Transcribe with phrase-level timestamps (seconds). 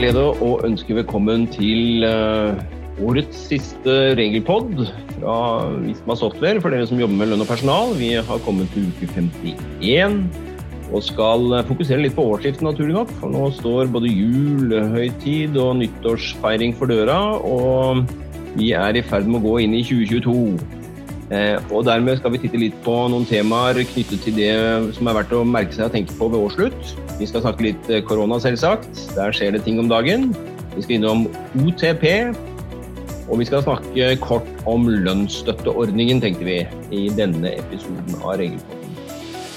[0.00, 2.56] glede å ønske velkommen til uh,
[3.04, 4.86] årets siste regelpod
[5.18, 5.34] fra
[5.82, 7.92] Visma Software for dere som jobber med lønn og personal.
[7.98, 10.22] Vi har kommet til uke 51
[10.88, 13.12] og skal fokusere litt på årsskiftet, naturlig nok.
[13.20, 18.00] For nå står både jul, høytid og nyttårsfeiring for døra, og
[18.56, 20.79] vi er i ferd med å gå inn i 2022.
[21.30, 24.50] Eh, og dermed skal vi titte litt på noen temaer knyttet til det
[24.96, 26.94] som er verdt å merke seg og tenke på ved årsslutt.
[27.20, 28.90] Vi skal snakke litt eh, korona, selvsagt.
[29.14, 30.32] Der skjer det ting om dagen.
[30.74, 31.28] Vi skal innom
[31.62, 32.34] OTP.
[33.30, 36.56] Og vi skal snakke kort om lønnsstøtteordningen, tenkte vi,
[36.90, 38.96] i denne episoden av Regelpodden.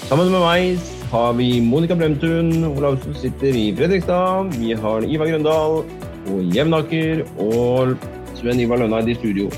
[0.06, 4.54] Sammen med meg har vi Monica Bremtun, Olavsen sitter i Fredrikstad.
[4.60, 7.96] Vi har Ivar Grøndal og Jevnaker og
[8.38, 9.50] Sven Ivar Lønneid i studio.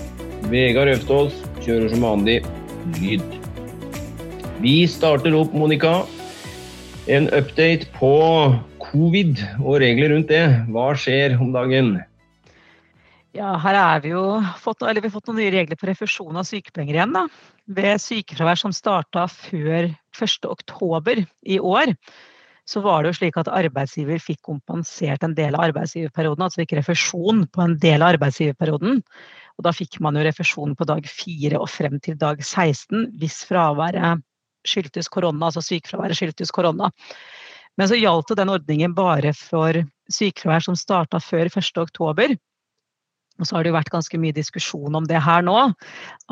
[0.47, 2.39] Vegard Øvstås kjører som vanlig
[2.99, 3.25] lyd.
[4.63, 6.03] Vi starter opp, Monica.
[7.11, 8.11] En update på
[8.81, 10.45] covid og regler rundt det.
[10.73, 11.97] Hva skjer om dagen?
[13.35, 14.23] Ja, her er vi jo
[14.63, 17.17] fått, vi har fått noen nye regler på refusjon av sykepenger igjen.
[17.17, 17.25] da.
[17.67, 21.91] Ved sykefravær som starta før 1.10 i år,
[22.65, 26.75] så var det jo slik at arbeidsgiver fikk kompensert en del av arbeidsgiverperioden, altså fikk
[26.79, 29.03] refusjon på en del av arbeidsgiverperioden.
[29.55, 33.43] Og da fikk man jo refusjon på dag 4 og frem til dag 16 hvis
[33.47, 34.23] fraværet
[34.65, 36.89] skyldtes korona, altså sykefraværet skyldtes korona.
[37.77, 39.77] Men så gjaldt den ordningen bare for
[40.11, 42.37] sykefravær som starta før 1.10.
[43.39, 45.55] Og så har det jo vært ganske mye diskusjon om det her nå.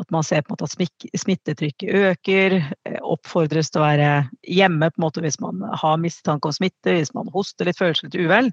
[0.00, 2.56] At man ser på en måte at smittetrykket øker.
[2.88, 4.08] Eh, oppfordres til å være
[4.48, 7.98] hjemme på en måte hvis man har mistanke om smitte, hvis man hoster litt, føler
[7.98, 8.50] seg litt uvel.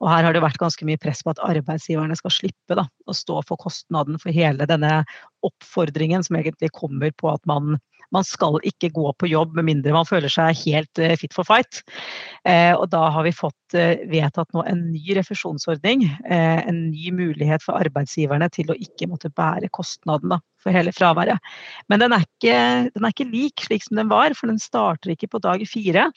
[0.00, 3.16] Og her har det vært ganske mye press på at arbeidsgiverne skal slippe da, å
[3.16, 5.02] stå for kostnaden for hele denne
[5.44, 7.76] oppfordringen som egentlig kommer på at man
[8.12, 11.48] man skal ikke gå på jobb med mindre man føler seg helt eh, fit for
[11.48, 11.82] fight.
[12.48, 16.04] Eh, og da har vi fått eh, vedtatt nå en ny refusjonsordning.
[16.28, 21.42] En ny mulighet for arbeidsgiverne til å ikke måtte bære kostnadene for hele fraværet.
[21.90, 22.56] Men den er, ikke,
[22.94, 26.08] den er ikke lik slik som den var, for den starter ikke på dag fire.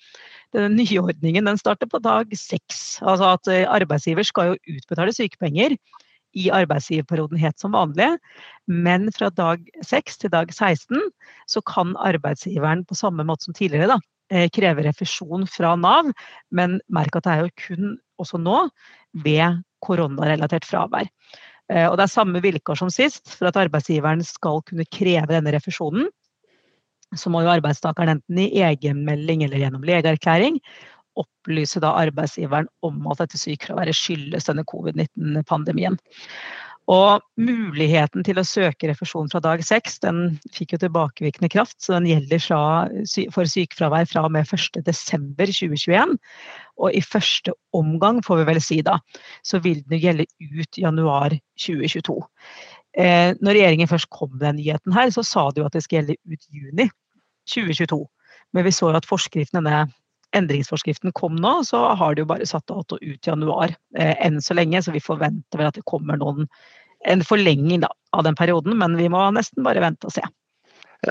[0.55, 2.99] Den nye ordningen den starter på dag seks.
[3.03, 5.79] Altså at arbeidsgiver skal jo utbetale sykepenger
[6.35, 8.11] i arbeidsgiverperioden helt som vanlig.
[8.67, 10.99] Men fra dag 6 til dag 16
[11.51, 13.99] så kan arbeidsgiveren på samme måte som tidligere da,
[14.31, 16.11] eh, kreve refusjon fra Nav.
[16.51, 18.69] Men merk at det er jo kun også nå
[19.25, 21.07] ved koronarelatert fravær.
[21.69, 23.37] Eh, og det er samme vilkår som sist.
[23.37, 26.09] For at arbeidsgiveren skal kunne kreve denne refusjonen,
[27.15, 30.57] så må jo arbeidstakeren enten i egenmelding eller gjennom legeerklæring
[31.19, 35.99] opplyse da arbeidsgiveren om at dette sykefraværet skyldes denne covid-19-pandemien.
[36.91, 41.79] Og muligheten til å søke refusjon fra dag seks den fikk jo tilbakevirkende kraft.
[41.81, 42.59] Så den gjelder fra,
[43.33, 46.13] for sykefravær fra og med 1.12.2021.
[46.77, 48.99] Og i første omgang, får vi vel si da,
[49.41, 51.33] så vil den gjelde ut januar
[51.65, 52.19] 2022.
[53.01, 55.83] Eh, når regjeringen først kom med den nyheten her, så sa de jo at det
[55.87, 56.89] skal gjelde ut juni
[57.49, 58.03] 2022.
[58.53, 59.87] Men vi så jo at forskriften, denne
[60.37, 64.41] endringsforskriften kom nå, så har de jo bare satt dato ut i januar eh, enn
[64.43, 64.81] så lenge.
[64.85, 66.49] Så vi forventer vel at det kommer noen,
[67.05, 70.23] en forlenging da, av den perioden, men vi må nesten bare vente og se.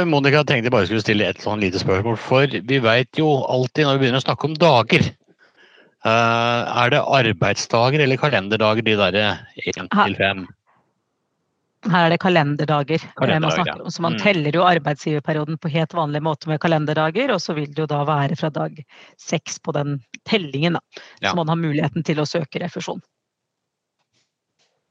[0.03, 3.29] Monica, jeg tenkte jeg bare skulle stille et sånn lite spørsmål, for vi vet jo
[3.47, 8.97] alltid når vi begynner å snakke om dager uh, Er det arbeidsdager eller kalenderdager, de
[8.99, 9.29] derre
[9.63, 10.47] én til fem?
[11.85, 13.03] Her er det kalenderdager.
[13.03, 14.21] Eh, kalenderdager man Så man mm.
[14.23, 18.03] teller jo arbeidsgiverperioden på helt vanlig måte med kalenderdager, og så vil det jo da
[18.09, 18.79] være fra dag
[19.21, 21.03] seks på den tellingen, da.
[21.21, 21.31] Ja.
[21.31, 23.03] Så man har muligheten til å søke refusjon.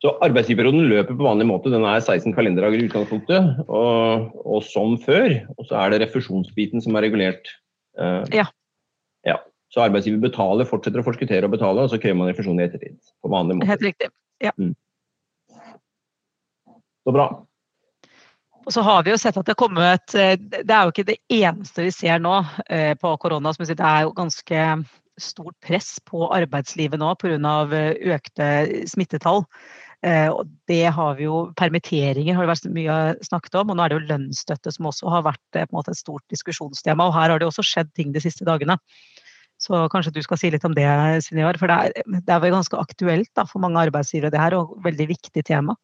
[0.04, 3.62] Så Arbeidsgiverperioden løper på vanlig måte, den er 16 kalenderdager i utgangspunktet.
[3.72, 5.38] Og, og som før.
[5.56, 7.48] Og så er det refusjonsbiten som er regulert.
[7.96, 8.50] Uh, ja.
[9.24, 9.38] ja.
[9.72, 13.00] Så arbeidsgiver betaler, fortsetter å forskuttere og betale, og så krever man refusjon i ettertid.
[13.24, 13.70] På vanlig måte.
[13.72, 14.12] Helt riktig.
[14.44, 14.52] Ja.
[14.60, 14.74] Mm.
[17.04, 17.28] Så bra.
[18.64, 21.20] Og så har vi jo sett at Det kommet, eh, det er jo ikke det
[21.32, 22.36] eneste vi ser nå
[22.70, 23.52] eh, på korona.
[23.52, 24.60] Det er jo ganske
[25.20, 27.38] stort press på arbeidslivet nå pga.
[27.38, 28.48] Eh, økte
[28.88, 29.46] smittetall.
[30.04, 33.94] Og det har vi jo, Permitteringer har det vært mye snakket om, og nå er
[33.94, 37.06] det jo lønnsstøtte som også har vært måte, et stort diskusjonstema.
[37.08, 38.76] og Her har det også skjedd ting de siste dagene.
[39.64, 40.84] Så kanskje du skal si litt om det,
[41.24, 41.56] Sinjar.
[41.56, 44.76] For det er, det er vel ganske aktuelt da, for mange arbeidsgivere, det her, og
[44.84, 45.78] veldig viktig tema.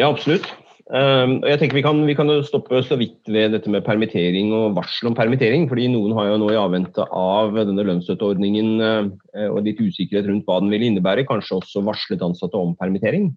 [0.00, 0.46] Ja, absolutt.
[0.90, 4.78] Um, jeg tenker vi kan, vi kan stoppe så vidt ved dette med permittering og
[4.78, 5.68] varsel om permittering.
[5.68, 9.10] fordi Noen har jo nå i avvente av denne lønnsstøtteordningen uh,
[9.50, 13.28] og litt usikkerhet rundt hva den vil innebære, kanskje også varslet ansatte om permittering.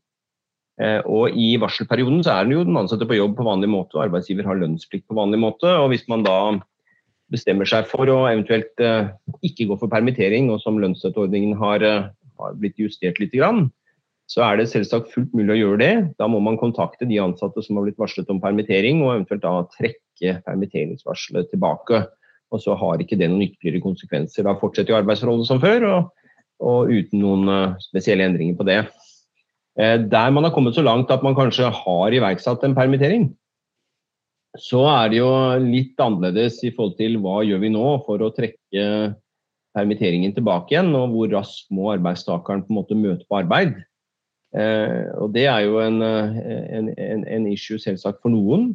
[0.79, 3.99] Uh, og I varselperioden så er den jo den ansatte på jobb på vanlig måte,
[3.99, 5.67] og arbeidsgiver har lønnsplikt på vanlig måte.
[5.67, 6.39] og Hvis man da
[7.33, 9.11] bestemmer seg for å eventuelt uh,
[9.43, 11.89] ikke gå for permittering, og som lønnsstøtteordningen har,
[12.39, 13.67] har blitt justert litt, grann,
[14.31, 15.93] så er det selvsagt fullt mulig å gjøre det.
[16.21, 19.53] Da må man kontakte de ansatte som har blitt varslet om permittering, og eventuelt da
[19.75, 22.05] trekke permitteringsvarselet tilbake.
[22.53, 24.47] Og så har ikke det noen ytterligere konsekvenser.
[24.47, 26.27] Da fortsetter jo arbeidsforholdet som før, og,
[26.63, 28.81] og uten noen uh, spesielle endringer på det.
[29.79, 33.31] Eh, der man har kommet så langt at man kanskje har iverksatt en permittering,
[34.59, 35.29] så er det jo
[35.63, 38.83] litt annerledes i forhold til hva gjør vi nå for å trekke
[39.73, 43.79] permitteringen tilbake igjen, og hvor raskt må arbeidstakeren på en måte møte på arbeid.
[44.53, 48.73] Eh, og Det er jo en, en, en, en, issue selvsagt for noen.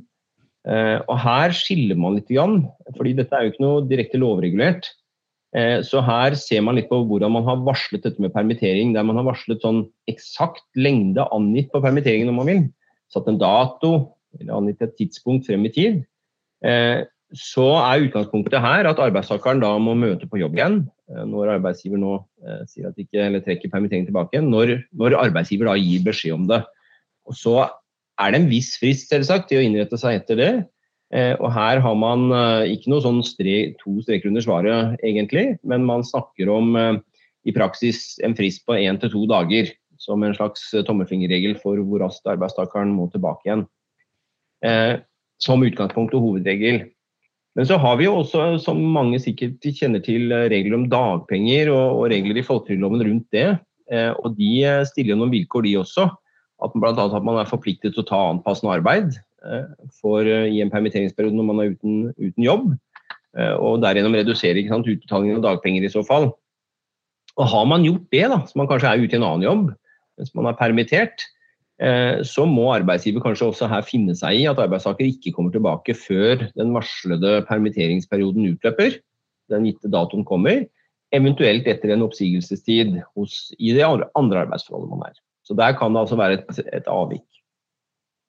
[0.67, 2.65] Eh, og Her skiller man litt, grann,
[2.97, 4.91] fordi dette er jo ikke noe direkte lovregulert.
[5.57, 9.07] Eh, så her ser man litt på hvordan man har varslet dette med permittering, der
[9.09, 12.67] man har varslet sånn eksakt lengde angitt på permitteringen om man vil.
[13.13, 13.93] Satt en dato,
[14.37, 16.03] eller angitt et tidspunkt frem i tid,
[16.67, 21.55] eh, så er utgangspunktet her at arbeidstakeren da må møte på jobb igjen eh, når
[21.57, 22.15] arbeidsgiver nå
[22.45, 26.49] eh, sier at ikke, eller trekker permitteringen tilbake, når, når arbeidsgiver da gir beskjed om
[26.51, 26.63] det.
[27.29, 27.55] Og Så
[28.19, 30.53] er det en viss frist selvsagt til å innrette seg etter det.
[31.41, 32.27] Og Her har man
[32.69, 38.19] ikke noe sånn stre, to streker under svaret, egentlig, men man snakker om i praksis
[38.27, 39.71] en frist på én til to dager
[40.03, 43.65] som en slags tommelfingerregel for hvor raskt arbeidstakeren må tilbake igjen
[44.65, 45.01] eh,
[45.43, 46.87] som utgangspunkt og hovedregel.
[47.59, 51.73] Men så har vi jo også, som mange sikkert kjenner til, eh, regler om dagpenger
[51.73, 53.49] og, og regler i folketrygdloven rundt det.
[53.91, 56.05] Eh, og de stiller stiller noen vilkår, de også.
[56.63, 56.93] At Bl.a.
[56.95, 59.67] at man er forpliktet til å ta anpassende arbeid eh,
[59.99, 62.77] for, eh, i en permitteringsperiode når man er uten, uten jobb.
[63.39, 66.25] og derigjennom redusere utbetalingen av dagpenger i så fall.
[67.37, 69.67] Og Har man gjort det, da, så man kanskje er ute i en annen jobb
[70.19, 71.38] mens man er permittert, Eh,
[71.79, 76.41] så må arbeidsgiver kanskje også her finne seg i at arbeidstaker ikke kommer tilbake før
[76.59, 78.97] den varslede permitteringsperioden utløper,
[79.53, 80.65] den gitte datoen kommer,
[81.15, 85.17] eventuelt etter en oppsigelsestid hos, i det andre arbeidsforholdet man er.
[85.47, 87.25] Så Der kan det altså være et, et avvik.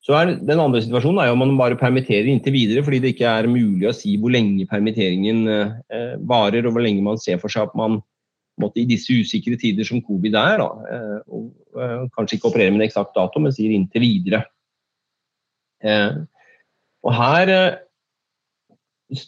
[0.01, 3.13] Så er Den andre situasjonen er jo om man bare permitterer inntil videre fordi det
[3.13, 7.42] ikke er mulig å si hvor lenge permitteringen eh, varer og hvor lenge man ser
[7.42, 8.00] for seg at man
[8.63, 12.73] måte, i disse usikre tider som covid er, da, eh, og, uh, kanskje ikke opererer
[12.73, 14.44] med en eksakt dato, men sier inntil videre.
[15.83, 16.25] Uh,
[17.07, 17.51] og her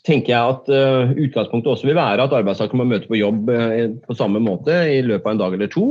[0.06, 0.68] tenker jeg at
[1.18, 3.48] utgangspunktet også vil være at arbeidstaker må møte på jobb
[4.04, 5.86] på samme måte i løpet av en dag eller to,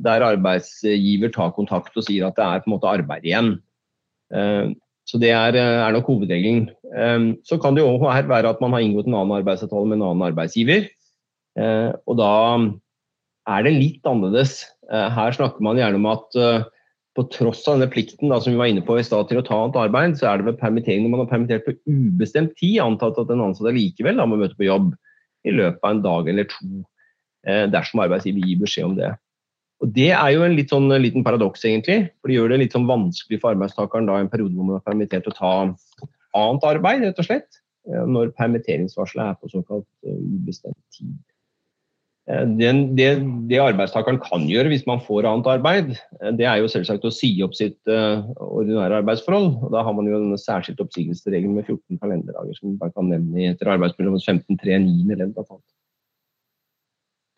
[0.00, 3.50] der arbeidsgiver tar kontakt og sier at det er på en måte arbeid igjen.
[5.10, 6.70] Så Det er, er nok hovedregelen.
[7.44, 10.06] Så kan det jo her være at man har inngått en annen arbeidsavtale med en
[10.06, 10.86] annen arbeidsgiver.
[11.58, 12.34] Eh, og da
[13.50, 14.62] er det litt annerledes.
[14.90, 16.66] Eh, her snakker man gjerne om at eh,
[17.18, 19.46] på tross av denne plikten da, som vi var inne på i stad til å
[19.46, 22.78] ta annet arbeid, så er det ved permittering når man har permittert på ubestemt tid,
[22.84, 24.92] antatt at den ansatte likevel da, må møte på jobb
[25.48, 26.68] i løpet av en dag eller to,
[27.72, 29.10] dersom arbeidsgiver gir beskjed om det.
[29.80, 32.10] Og Det er jo en litt sånn liten paradoks, egentlig.
[32.20, 34.76] For det gjør det litt sånn vanskelig for arbeidstakeren da i en periode hvor man
[34.76, 37.60] er permittert å ta annet arbeid, rett og slett.
[37.88, 41.16] Når permitteringsvarselet er på såkalt ubestemt tid.
[42.30, 43.08] Eh, den, det,
[43.50, 45.88] det, arbeidstakeren kan gjøre hvis man får annet arbeid,
[46.20, 49.50] eh, det er jo selvsagt å si opp sitt uh, ordinære arbeidsforhold.
[49.64, 53.50] og Da har man jo denne særskilt oppsigelsesregelen med 14 kalenderdager, som man kan nevne
[53.50, 55.16] etter arbeidsmiljøloven 15.3.9.
[55.16, 55.34] ledd.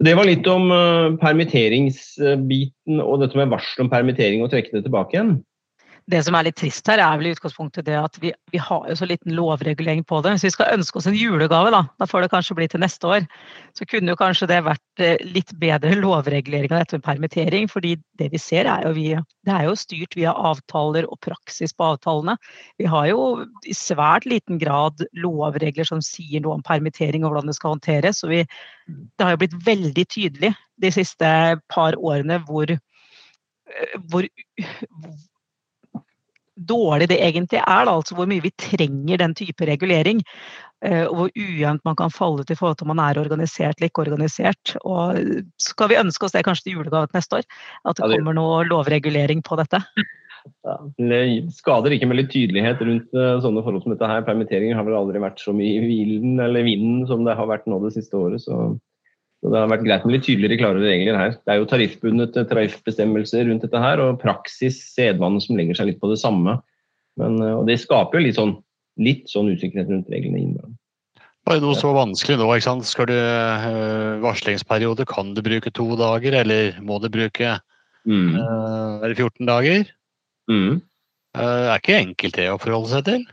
[0.02, 4.84] Det var litt om uh, permitteringsbiten og dette med varsel om permittering og trekke det
[4.88, 5.36] tilbake igjen
[6.10, 8.86] det som er litt trist her, er vel i utgangspunktet det at vi, vi, har
[8.90, 10.34] jo så liten lovregulering på det.
[10.34, 13.08] Hvis vi skal ønske oss en julegave, da, da får det kanskje bli til neste
[13.08, 13.28] år,
[13.78, 17.70] så kunne jo kanskje det vært eh, litt bedre lovregulering av dette med permittering.
[17.70, 19.06] fordi det vi ser er jo vi,
[19.46, 22.36] det er jo styrt via avtaler og praksis på avtalene.
[22.82, 27.52] Vi har jo i svært liten grad lovregler som sier noe om permittering og hvordan
[27.52, 28.24] det skal håndteres.
[28.26, 28.44] og vi,
[28.86, 31.34] Det har jo blitt veldig tydelig de siste
[31.70, 34.26] par årene hvor eh, hvor,
[36.56, 37.84] dårlig det egentlig er.
[37.86, 37.94] Da.
[37.94, 40.22] Altså hvor mye vi trenger den type regulering.
[40.84, 43.78] Eh, og hvor ujevnt man kan falle ut i forhold til om man er organisert
[43.78, 44.74] eller ikke organisert.
[44.82, 45.20] Og
[45.62, 47.46] skal vi ønske oss det kanskje til julegave neste år?
[47.84, 49.82] At det kommer noe lovregulering på dette?
[50.66, 51.20] Ja, det
[51.54, 54.24] skader ikke med litt tydelighet rundt uh, sånne forhold som dette her.
[54.26, 57.68] Permitteringer har vel aldri vært så mye i hvilen eller vinden som det har vært
[57.70, 58.42] nå det siste året.
[58.42, 58.72] så
[59.42, 61.32] så Det har vært greit med litt tydeligere, klarere regler her.
[61.34, 65.98] Det er jo tariffbundet tariffbestemmelser rundt dette her, og praksis, sedvane, som legger seg litt
[66.02, 66.60] på det samme.
[67.18, 68.54] Men, eh, og Det skaper jo litt sånn,
[69.02, 70.76] litt sånn usikkerhet rundt reglene innimellom.
[71.42, 72.46] Bare noe så vanskelig nå.
[72.54, 72.86] ikke sant?
[72.86, 77.56] Skal du uh, Varslingsperiode, kan du bruke to dager, eller må du bruke
[78.06, 78.36] mm.
[78.38, 79.90] uh, 14 dager?
[80.46, 80.78] Mm.
[81.34, 83.26] Uh, er ikke enkelt det å forholde seg til?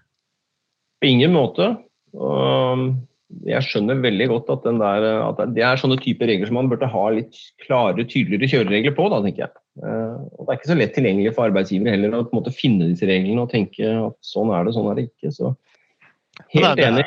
[0.98, 1.70] På ingen måte.
[2.18, 2.98] Og
[3.46, 6.90] jeg skjønner veldig godt at, der, at, det er sånne typer regler som man burde
[6.90, 9.06] ha litt klarere, tydeligere kjøreregler på.
[9.14, 9.54] da, tenker jeg.
[9.84, 12.56] Uh, og Det er ikke så lett tilgjengelig for arbeidsgivere heller å på en måte
[12.56, 15.34] finne disse reglene og tenke at sånn er det, sånn er det ikke.
[15.36, 15.54] Så
[16.56, 17.06] helt enig.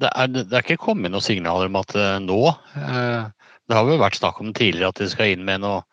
[0.00, 2.40] Det er, det er, ikke kommet noen signaler om at uh, nå
[3.70, 5.84] Det har jo vært snakk om tidligere at de skal inn med noe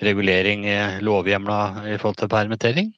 [0.00, 0.64] regulering,
[1.04, 1.58] lovhjemla
[1.92, 2.90] i forhold til permittering?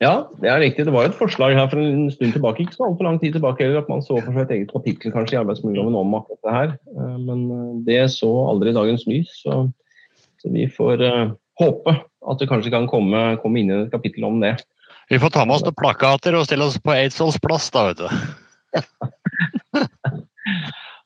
[0.00, 0.86] Ja, det er riktig.
[0.88, 3.66] Det var et forslag her for en stund tilbake, ikke så altfor lang tid tilbake,
[3.76, 6.72] at man så for seg et eget kapittel kanskje i arbeidsmiljøloven om akkurat det her.
[6.96, 9.34] Eh, men eh, det så aldri dagens lys.
[9.42, 9.60] Så,
[10.40, 14.24] så vi får uh, håpe at det kanskje kan komme, komme inn i et kapittel
[14.24, 14.54] om det.
[15.12, 18.00] Vi får ta med oss noen plakater og stille oss på Eidsvolls plass, da, vet
[18.00, 18.08] du.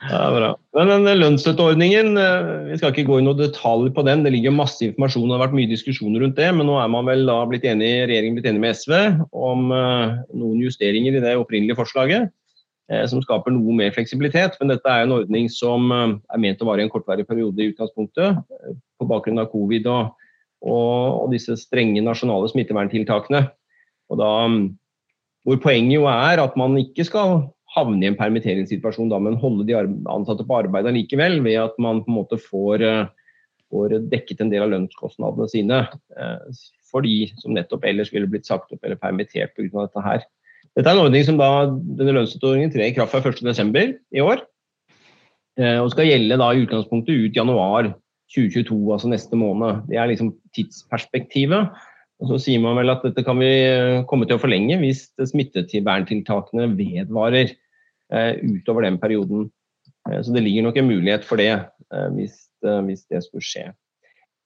[0.05, 0.51] Ja, bra.
[0.77, 4.25] Men den lønnsstøtteordningen, eh, vi skal ikke gå i noe detalj på den.
[4.25, 6.51] Det ligger masse informasjon og det har vært mye diskusjoner rundt det.
[6.53, 8.95] Men nå er man vel da blitt enig, regjeringen blitt enig med SV
[9.33, 12.33] om uh, noen justeringer i det opprinnelige forslaget.
[13.09, 14.59] Som skaper noe mer fleksibilitet.
[14.61, 17.71] Men dette er en ordning som er ment å vare i en kortvarig periode i
[17.71, 18.43] utgangspunktet.
[19.01, 20.11] På bakgrunn av covid og,
[20.61, 23.41] og, og disse strenge nasjonale smitteverntiltakene.
[24.13, 24.59] Og da, um,
[25.49, 29.67] hvor poenget jo er at man ikke skal havne i en permitteringssituasjon da, men holde
[29.69, 29.77] de
[30.11, 33.07] ansatte på arbeid likevel, ved at man på en måte får, eh,
[33.73, 35.83] får dekket en del av lønnskostnadene sine.
[36.17, 39.87] Eh, for de som nettopp ellers ville blitt sagt opp eller permittert pga.
[39.89, 40.23] dette her.
[40.77, 43.99] Dette er en ordning som da, denne lønnsstøtteordningen trer i kraft fra 1.12.
[44.15, 44.43] i år.
[45.59, 47.95] Eh, og skal gjelde da i utgangspunktet ut januar
[48.35, 49.85] 2022, altså neste måned.
[49.89, 51.71] Det er liksom tidsperspektivet.
[52.23, 53.51] Og Så sier man vel at dette kan vi
[54.09, 57.53] komme til å forlenge hvis smitteverntiltakene vedvarer.
[58.15, 59.49] Eh, utover den perioden.
[60.11, 61.51] Eh, så det ligger nok en mulighet for det,
[61.91, 63.73] eh, hvis, hvis det skulle skje.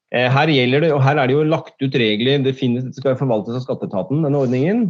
[0.08, 2.40] Her, det, og her er det jo lagt ut regler.
[2.40, 4.86] Det, finnes, det skal forvaltes av skatteetaten, denne ordningen.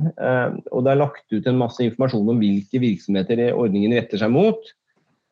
[0.70, 4.70] Og det er lagt ut en masse informasjon om hvilke virksomheter ordningen retter seg mot.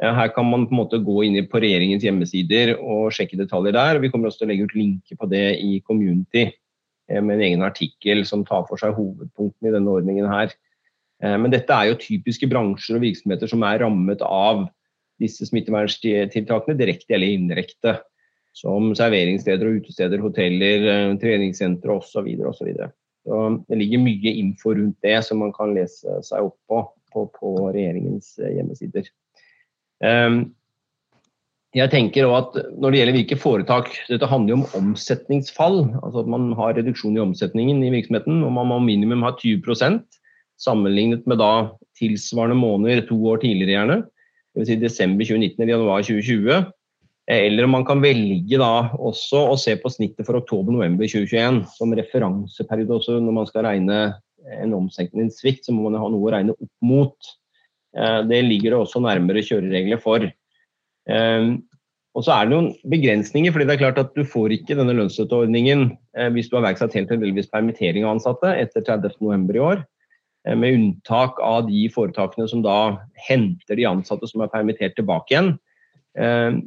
[0.03, 4.03] Her kan man på en måte gå inn på regjeringens hjemmesider og sjekke detaljer der.
[4.03, 6.49] Vi kommer også til å legge ut linker på det i Community
[7.07, 10.51] med en egen artikkel som tar for seg hovedpunktene i denne ordningen her.
[11.25, 14.67] Eh, men dette er jo typiske bransjer og virksomheter som er rammet av
[15.23, 17.97] disse smitteverntiltakene direkte eller indirekte.
[18.57, 22.29] Som serveringssteder og utesteder, hoteller, eh, treningssentre osv.
[22.53, 22.71] osv.
[23.27, 26.85] Det ligger mye info rundt det som man kan lese seg opp på
[27.17, 29.09] på, på regjeringens eh, hjemmesider.
[31.77, 35.79] Jeg tenker også at Når det gjelder hvilke foretak Dette handler jo om omsetningsfall.
[36.03, 38.43] altså at Man har reduksjon i omsetningen i virksomheten.
[38.45, 39.63] og Man må minimum ha 20
[40.61, 41.53] sammenlignet med da
[41.99, 43.99] tilsvarende måneder to år tidligere, gjerne.
[44.57, 44.71] Dvs.
[44.71, 46.73] Si desember 2019 eller januar 2020.
[47.27, 51.95] Eller om man kan velge da også å se på snittet for oktober-november 2021 som
[51.99, 53.99] referanseperiode også når man skal regne
[54.63, 57.33] en omsetningssvikt, så må man ha noe å regne opp mot.
[57.99, 60.29] Eh, det ligger det også nærmere kjøreregler for.
[61.11, 61.49] Eh,
[62.17, 64.95] og så er det noen begrensninger, fordi det er klart at du får ikke denne
[64.97, 69.51] lønnsstøtteordningen eh, hvis du har iverksatt helt delvis permittering av ansatte etter 30.11.
[69.51, 69.83] i år.
[70.47, 72.79] Eh, med unntak av de foretakene som da
[73.29, 75.53] henter de ansatte som er permittert tilbake igjen
[76.19, 76.59] eh,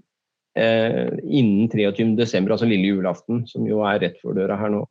[0.60, 4.86] eh, innen 23.12., altså lille julaften, som jo er rett for døra her nå.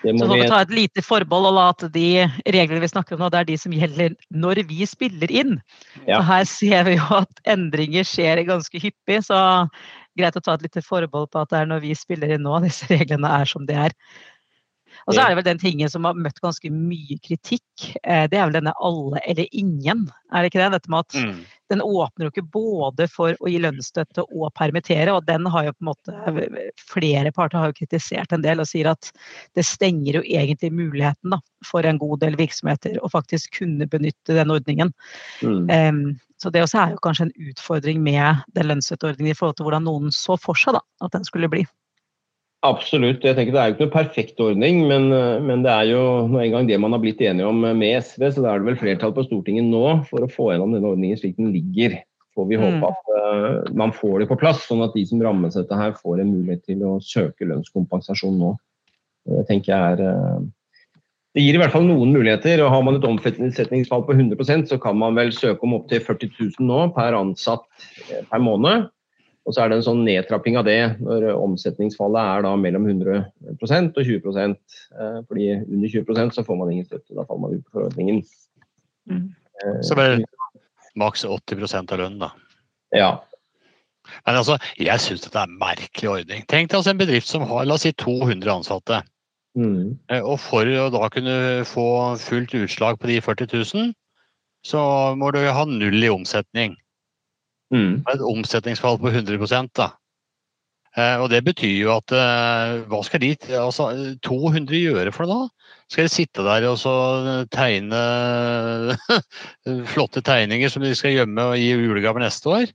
[0.00, 3.28] Så må vi ta et lite forbehold og at de reglene vi snakker om nå,
[3.28, 5.58] det er de som gjelder når vi spiller inn.
[6.06, 6.16] Ja.
[6.16, 9.40] Så her ser vi jo at endringer skjer ganske hyppig, så
[10.16, 12.62] greit å ta et lite forbehold på at det er når vi spiller inn nå
[12.64, 13.94] disse reglene er som de er.
[15.06, 17.86] Og så er det vel den tingen som har møtt ganske mye kritikk.
[18.02, 20.68] Eh, det er vel denne alle eller ingen, er det ikke det?
[20.76, 21.40] Dette med at mm.
[21.72, 25.74] den åpner jo ikke både for å gi lønnsstøtte og permittere, og den har jo
[25.76, 29.10] på en måte Flere parter har jo kritisert en del og sier at
[29.58, 34.36] det stenger jo egentlig muligheten da, for en god del virksomheter å faktisk kunne benytte
[34.36, 34.92] den ordningen.
[35.42, 35.70] Mm.
[35.70, 36.02] Um,
[36.40, 39.84] så det også er jo kanskje en utfordring med den lønnsstøtteordningen i forhold til hvordan
[39.84, 41.66] noen så for seg da, at den skulle bli.
[42.66, 43.22] Absolutt.
[43.24, 45.08] jeg tenker Det er jo ikke noen perfekt ordning, men,
[45.46, 48.26] men, det er jo en gang det man har blitt enige om med SV.
[48.34, 51.16] Så da er det vel flertall på Stortinget nå for å få gjennom denne ordningen
[51.16, 51.96] slik den ligger.
[52.36, 52.84] Får vi håpe mm.
[52.86, 56.20] at uh, man får det på plass, sånn at de som rammes dette her får
[56.20, 58.52] en mulighet til å søke lønnskompensasjon nå.
[59.30, 60.44] Det tenker jeg er uh,
[61.36, 62.62] det gir i hvert fall noen muligheter.
[62.64, 66.32] og Har man et omsetningsfall på 100% så kan man vel søke om opptil 40
[66.58, 67.66] 000 nå per ansatt
[68.08, 68.88] eh, per måned.
[69.48, 73.96] Og så er det en sånn nedtrapping av det når omsetningsfallet er da mellom 100%
[73.96, 77.16] og 20 eh, fordi under 20% så får man ingen støtte.
[77.16, 78.20] Da faller man ut på forordningen.
[79.10, 79.24] Mm.
[79.64, 80.20] Eh, så vel
[81.00, 82.30] maks 80% av lønnen, da.
[82.96, 83.10] Ja.
[84.26, 86.44] Men altså, jeg syns dette er en merkelig ordning.
[86.50, 89.00] Tenk deg altså en bedrift som har la oss si 200 ansatte.
[89.58, 89.96] Mm.
[90.12, 91.88] Eh, og for å da kunne få
[92.22, 93.90] fullt utslag på de 40 000,
[94.66, 94.82] så
[95.16, 96.76] må du ha null i omsetning.
[97.70, 98.02] Mm.
[98.10, 99.92] Et omsetningsfall på 100 da.
[100.98, 103.90] Eh, og det betyr jo at eh, hva skal de altså,
[104.26, 105.74] 200 gjøre for det da?
[105.90, 106.94] Skal de sitte der og så
[107.54, 108.00] tegne
[109.92, 112.72] flotte tegninger som de skal gjemme og gi julegaver neste år?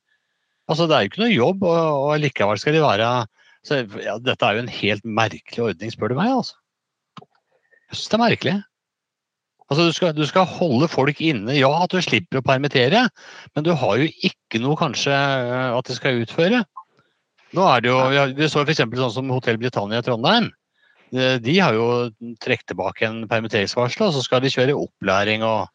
[0.72, 3.10] Altså, Det er jo ikke noe jobb, og, og likevel skal de være
[3.66, 6.32] så, ja, Dette er jo en helt merkelig ordning, spør du meg.
[6.38, 6.56] altså.
[7.90, 8.56] Jeg syns det er merkelig.
[9.66, 11.56] Altså, du skal, du skal, holde folk inne.
[11.58, 13.08] Ja, at du slipper å permittere,
[13.56, 16.62] men du har jo ikke noe kanskje at de skal utføre.
[17.56, 17.98] Nå er det jo,
[18.38, 18.84] Vi så f.eks.
[18.84, 20.52] sånn som Hotell Britannia i Trondheim.
[21.16, 22.12] De har jo
[22.44, 25.70] trukket tilbake en permitteringsvarsel, og så skal de kjøre opplæring og,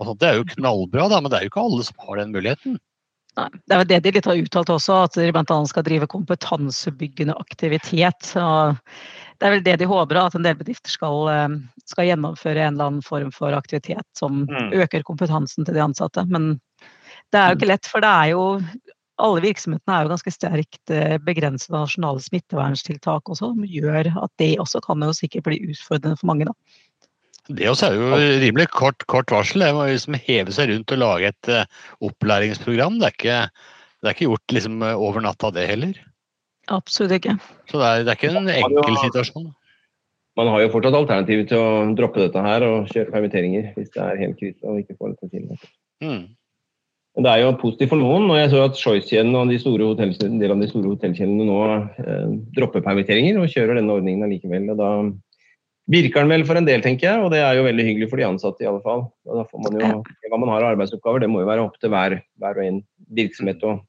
[0.00, 0.20] og sånt.
[0.20, 2.80] Det er jo knallbra, da, men det er jo ikke alle som har den muligheten.
[3.38, 5.58] Nei, Det er det de litt har uttalt også, at de bl.a.
[5.68, 8.32] skal drive kompetansebyggende aktivitet.
[8.36, 8.76] og
[9.40, 11.54] det er vel det de håper, at en del bedrifter skal, eh,
[11.88, 14.74] skal gjennomføre en eller annen form for aktivitet som mm.
[14.84, 16.26] øker kompetansen til de ansatte.
[16.28, 16.60] Men
[17.32, 18.44] det er jo ikke lett, for det er jo
[19.22, 24.32] alle virksomhetene er jo ganske sterkt eh, begrenset av nasjonale smitteverntiltak også, som gjør at
[24.40, 26.48] det også kan jo sikkert bli utfordrende for mange.
[26.48, 26.56] da.
[27.50, 29.64] Det også er jo rimelig kort, kort varsel.
[29.64, 31.64] Det må liksom heve seg rundt og lage et uh,
[32.06, 33.00] opplæringsprogram.
[33.00, 33.38] Det er ikke,
[33.98, 35.98] det er ikke gjort liksom, over natta, det heller.
[36.70, 37.34] Absolutt ikke.
[37.70, 39.50] Så det er, det er ikke en enkel situasjon.
[40.38, 44.04] Man har jo fortsatt alternativer til å droppe dette her og kjøre permitteringer hvis det
[44.04, 45.50] er helt krise og ikke får det til.
[46.00, 46.22] Mm.
[47.12, 48.30] Men det er jo positivt for noen.
[48.30, 51.58] og jeg så at Choice-kjeden og de store en del av de store hotellkjedene nå
[52.00, 54.70] eh, dropper permitteringer og kjører denne ordningen allikevel.
[54.72, 54.90] og Da
[55.90, 58.20] virker den vel for en del, tenker jeg, og det er jo veldig hyggelig for
[58.20, 59.06] de ansatte i alle fall.
[59.28, 61.78] Og da får man jo, Hva man har av arbeidsoppgaver, det må jo være opp
[61.82, 62.82] til hver, hver og en
[63.16, 63.82] virksomhet og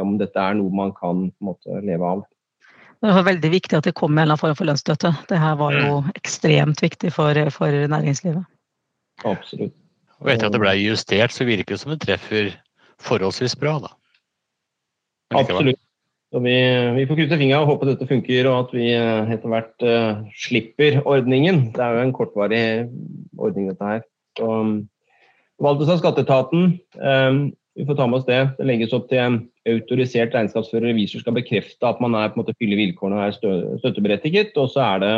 [0.00, 2.24] om dette er noe man kan på måte leve av.
[3.04, 5.10] Det var veldig viktig at det kom en eller annen form for lønnsstøtte.
[5.28, 6.12] Det her var jo mm.
[6.16, 8.46] ekstremt viktig for, for næringslivet.
[9.28, 9.74] Absolutt.
[10.24, 12.54] Og etter at det ble justert, så virker det som det treffer
[13.04, 13.92] forholdsvis bra, da.
[15.36, 15.80] Absolutt.
[16.34, 16.54] Så vi,
[16.96, 20.24] vi får krysse fingra og håpe dette funker, og at vi eh, etter hvert uh,
[20.34, 21.68] slipper ordningen.
[21.76, 22.62] Det er jo en kortvarig
[23.38, 24.00] ordning, dette her.
[24.40, 24.48] Så,
[25.62, 26.72] forvaltes av skatteetaten.
[26.98, 27.38] Um,
[27.78, 28.40] vi får ta med oss det.
[28.56, 29.36] Det legges opp til en
[29.70, 33.78] autorisert regnskapsfører revisor skal bekrefte at man er, på en måte, fyller vilkårene og er
[33.84, 34.58] støtteberettiget.
[34.58, 35.14] Og så er det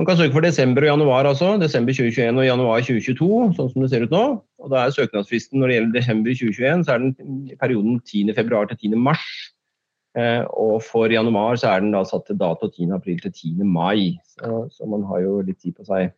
[0.00, 1.50] man kan søke for desember og januar, altså.
[1.60, 4.24] Desember 2021 og januar 2022, sånn som det ser ut nå.
[4.64, 8.72] Og da er søknadsfristen når det gjelder desember 2021, så er den i perioden 10.2
[8.72, 9.16] til 10.3.
[10.18, 13.64] Eh, og for januar så er den da satt til dato 10.4 til 10.
[13.64, 14.18] mai.
[14.34, 16.10] Så, man har jo litt tid på seg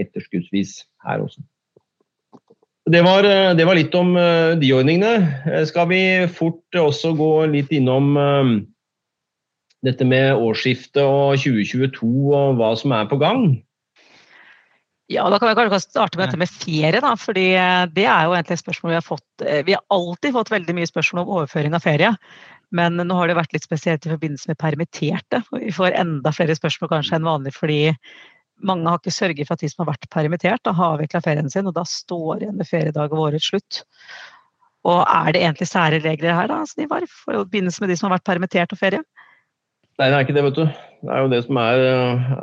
[0.00, 1.44] etterskuddsvis her også.
[2.86, 5.14] Det var, eh, det var litt om uh, de ordningene.
[5.48, 8.14] Eh, skal vi fort også gå litt innom
[9.86, 13.48] dette med årsskiftet og 2022 og hva som er på gang?
[15.06, 17.12] Ja, da kan vi kanskje starte med dette med ferie, da.
[17.14, 19.26] fordi eh, det er jo egentlig et spørsmål vi har fått.
[19.44, 22.10] Eh, vi har alltid fått veldig mye spørsmål om overføring av ferie.
[22.74, 25.42] Men nå har det vært litt spesielt i forbindelse med permitterte.
[25.52, 27.80] Vi får enda flere spørsmål kanskje enn vanlig fordi
[28.66, 31.50] mange har ikke sørget for at de som har vært permittert, da har avvikla ferien
[31.52, 33.82] sin, og da står igjen med feriedag ved årets slutt.
[34.86, 38.16] Og er det egentlig sære regler her, da, Snivar, i forbindelse med de som har
[38.16, 39.02] vært permittert og ferie?
[39.96, 40.66] Nei, det er ikke det, vet du.
[41.06, 41.82] Det er jo det som er,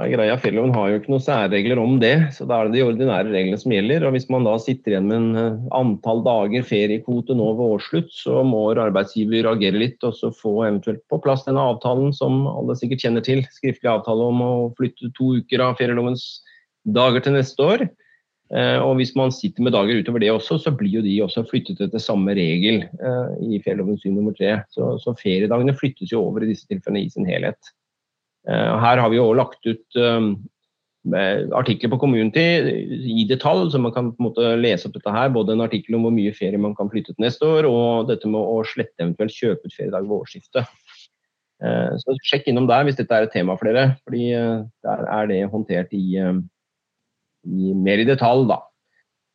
[0.01, 0.37] er greia.
[0.41, 2.13] Fjelloven har jo ikke noen særregler om det.
[2.33, 4.05] Så da er det de ordinære reglene som gjelder.
[4.07, 8.09] Og hvis man da sitter igjen med en eh, antall dager feriekvote nå ved årsslutt,
[8.15, 12.77] så må arbeidsgiver reagere litt og så få eventuelt på plass denne avtalen som alle
[12.79, 13.43] sikkert kjenner til.
[13.53, 16.25] Skriftlig avtale om å flytte to uker av ferielovens
[16.97, 17.85] dager til neste år.
[18.53, 21.41] Eh, og hvis man sitter med dager utover det også, så blir jo de også
[21.49, 24.59] flyttet etter samme regel eh, i fjelloven syn nummer 3.
[24.75, 27.73] Så, så, feriedagene flyttes jo over i disse tilfellene i sin helhet.
[28.45, 30.03] Eh, her har vi jo lagt ut
[31.51, 32.43] artikler på Community
[33.11, 35.33] i detalj, så man kan på en måte lese opp dette her.
[35.35, 38.29] Både en artikkel om hvor mye ferie man kan flytte til neste år, og dette
[38.29, 40.69] med å slette eventuelt kjøpe ut feriedag ved årsskiftet.
[41.99, 45.41] Så sjekk innom der hvis dette er et tema for dere, fordi der er det
[45.51, 46.21] håndtert i
[47.43, 48.61] i, mer i detalj, da.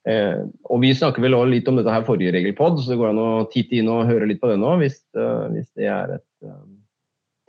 [0.08, 0.40] Eh,
[0.70, 3.22] og Vi snakker vel også litt om dette her forrige regelpod, så det går an
[3.22, 6.48] å titte inn og høre litt på det nå hvis, uh, hvis det er et
[6.48, 6.66] uh,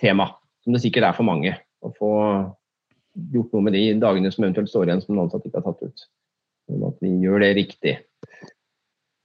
[0.02, 0.32] tema,
[0.65, 1.56] som det sikkert er for mange.
[1.56, 2.13] Å få
[3.34, 5.91] gjort noe med de dagene som eventuelt står igjen som den ansatt ikke har tatt
[5.91, 6.08] ut.
[6.69, 7.95] Sånn at vi gjør det riktig.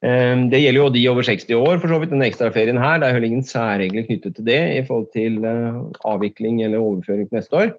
[0.04, 3.00] Eh, det gjelder jo de over 60 år, for så vidt, den ekstraferien her.
[3.00, 7.28] Det er heller ingen særregler knyttet til det i forhold til uh, avvikling eller overføring
[7.30, 7.74] til neste år.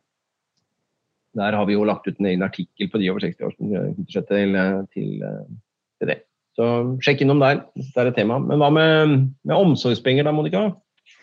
[1.35, 3.73] Der har vi jo lagt ut en egen artikkel på de over 60 år som
[3.73, 4.57] knytter seg til,
[4.95, 5.11] til,
[5.99, 6.21] til, det.
[6.55, 6.69] Så
[7.03, 8.39] sjekk innom der hvis det er et tema.
[8.39, 10.69] Men hva med, med omsorgspenger da, Monica?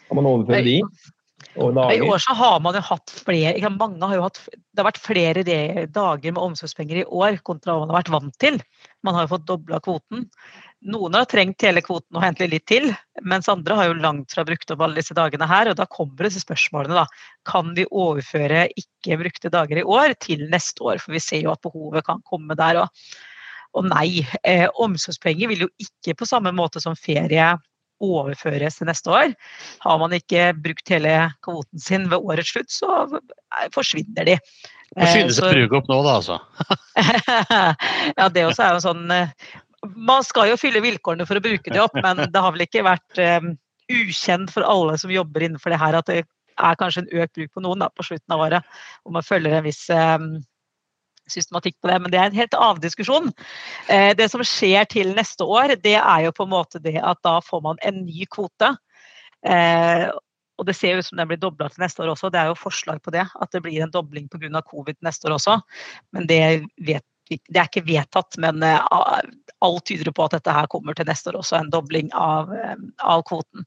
[0.09, 0.79] Kan man overføre de?
[1.53, 5.01] I år så har man jo hatt flere mange har jo hatt, Det har vært
[5.05, 8.61] flere dager med omsorgspenger i år kontra hva man har vært vant til.
[9.05, 10.29] Man har jo fått dobla kvoten.
[10.83, 12.88] Noen har trengt hele kvoten og egentlig litt til,
[13.29, 15.71] mens andre har jo langt fra brukt opp alle disse dagene her.
[15.71, 17.05] Og da kommer disse spørsmålene, da.
[17.49, 21.03] Kan vi overføre ikke brukte dager i år til neste år?
[21.03, 23.05] For vi ser jo at behovet kan komme der òg.
[23.79, 27.55] Og nei, eh, omsorgspenger vil jo ikke på samme måte som ferie
[28.03, 29.33] overføres til neste år.
[29.87, 31.16] Har man ikke brukt hele
[31.47, 33.21] kvoten sin ved årets slutt, så
[33.73, 34.38] forsvinner de.
[34.99, 36.40] Må skynde seg å bruke opp nå, da, altså.
[38.18, 39.31] ja, det også er jo sånn eh,
[39.83, 42.85] Man skal jo fylle vilkårene for å bruke det opp, men det har vel ikke
[42.87, 43.53] vært um,
[43.90, 47.53] ukjent for alle som jobber innenfor det her, at det er kanskje en økt bruk
[47.57, 48.73] på noen da, på slutten av året.
[49.03, 50.29] Hvor man følger en viss um,
[51.31, 53.31] systematikk på det, men det er en helt annen diskusjon.
[53.90, 57.21] Eh, det som skjer til neste år, det er jo på en måte det at
[57.27, 58.75] da får man en ny kvote.
[59.47, 60.09] Eh,
[60.61, 62.31] og det ser ut som den blir dobla til neste år også.
[62.31, 64.62] Det er jo forslag på det, at det blir en dobling pga.
[64.62, 65.59] covid neste år også.
[66.14, 66.42] Men det,
[66.79, 67.07] vet,
[67.49, 68.38] det, er ikke vedtatt.
[68.42, 68.81] Men uh,
[69.62, 72.90] alt tyder på at dette her kommer til neste år også, en dobling av, um,
[72.99, 73.66] av kvoten.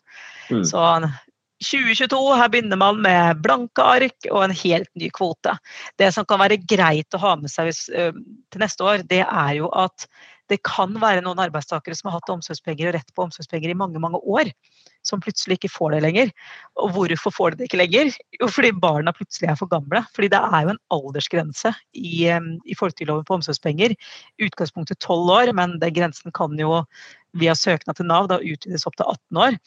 [0.50, 0.64] Mm.
[0.68, 0.84] Så
[1.64, 5.56] 2022, her begynner man med blanke ark og en helt ny kvote.
[6.00, 8.16] Det som kan være greit å ha med seg uh,
[8.52, 10.08] til neste år, det er jo at
[10.52, 14.02] det kan være noen arbeidstakere som har hatt omsorgspenger og rett på omsorgspenger i mange
[14.02, 14.52] mange år,
[15.06, 16.32] som plutselig ikke får det lenger.
[16.82, 18.14] Og hvorfor får de det ikke lenger?
[18.40, 20.04] Jo, fordi barna plutselig er for gamle.
[20.16, 23.98] Fordi det er jo en aldersgrense i, i folketrygdloven på omsorgspenger.
[24.46, 26.84] Utgangspunktet 12 år, men den grensen kan jo
[27.40, 29.60] via søknad til Nav da utvides opp til 18 år.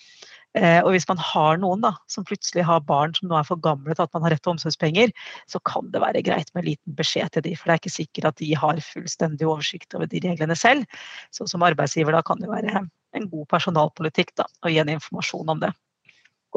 [0.57, 3.61] Eh, og hvis man har noen da, som plutselig har barn som nå er for
[3.63, 5.13] gamle til at man har rett til omsorgspenger,
[5.51, 7.97] så kan det være greit med en liten beskjed til de, for det er ikke
[7.99, 10.89] sikkert at de har fullstendig oversikt over de reglene selv.
[11.35, 15.55] Så som arbeidsgiver da kan det være en god personalpolitikk da, å gi en informasjon
[15.55, 15.75] om det.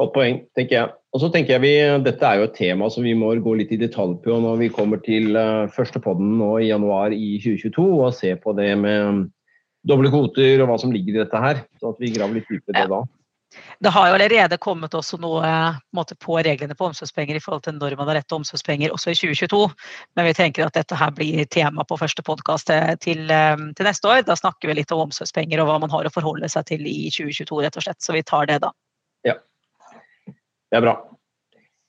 [0.00, 0.90] Godt poeng, tenker jeg.
[1.12, 1.72] Og så tenker jeg vi,
[2.06, 4.70] Dette er jo et tema som vi må gå litt i detalj på når vi
[4.72, 9.26] kommer til uh, første podden nå i januar i 2022 og se på det med
[9.88, 11.64] doble kvoter og hva som ligger i dette her.
[11.80, 13.02] Så at vi graver litt dypere det da.
[13.84, 15.48] Det har jo allerede kommet også noe
[15.92, 19.12] måte, på reglene på omsorgspenger i forhold til når man har rett til omsorgspenger også
[19.12, 19.60] i 2022.
[20.16, 23.88] Men vi tenker at dette her blir tema på første podkast til, til, eh, til,
[23.88, 24.22] neste år.
[24.28, 27.10] Da snakker vi litt om omsorgspenger og hva man har å forholde seg til i
[27.12, 28.00] 2022, rett og slett.
[28.04, 28.72] Så vi tar det da.
[29.28, 29.36] Ja,
[30.26, 30.96] det er bra.